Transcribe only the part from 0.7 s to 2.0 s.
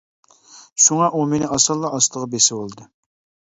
شۇڭا ئۇ مېنى ئاسانلا